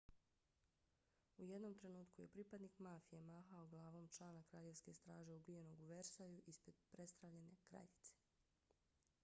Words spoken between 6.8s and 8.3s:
prestravljene kraljice